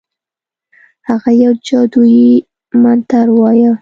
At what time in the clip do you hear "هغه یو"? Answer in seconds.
1.09-1.51